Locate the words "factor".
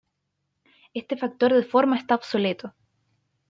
1.15-1.53